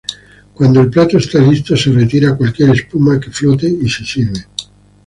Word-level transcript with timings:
Cuando 0.55 0.81
el 0.81 0.89
plato 0.89 1.19
está 1.19 1.37
listo, 1.37 1.77
se 1.77 1.91
retira 1.91 2.35
cualquier 2.35 2.71
espuma 2.71 3.19
que 3.19 3.29
flote 3.29 3.67
y 3.69 3.87
se 3.87 4.03
sirve. 4.03 4.45